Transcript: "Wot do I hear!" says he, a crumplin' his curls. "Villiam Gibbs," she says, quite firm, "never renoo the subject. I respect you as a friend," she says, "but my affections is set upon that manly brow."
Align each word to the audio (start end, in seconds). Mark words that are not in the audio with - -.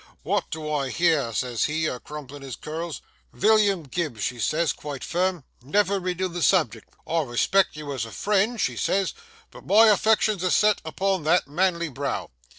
"Wot 0.23 0.49
do 0.49 0.67
I 0.73 0.89
hear!" 0.89 1.31
says 1.31 1.65
he, 1.65 1.85
a 1.85 1.99
crumplin' 1.99 2.41
his 2.41 2.55
curls. 2.55 3.03
"Villiam 3.33 3.83
Gibbs," 3.83 4.23
she 4.23 4.39
says, 4.39 4.73
quite 4.73 5.03
firm, 5.03 5.43
"never 5.61 5.99
renoo 5.99 6.27
the 6.27 6.41
subject. 6.41 6.89
I 7.05 7.21
respect 7.21 7.75
you 7.75 7.93
as 7.93 8.03
a 8.05 8.11
friend," 8.11 8.59
she 8.59 8.75
says, 8.77 9.13
"but 9.51 9.63
my 9.67 9.89
affections 9.89 10.43
is 10.43 10.55
set 10.55 10.81
upon 10.83 11.23
that 11.25 11.47
manly 11.47 11.89
brow." 11.89 12.31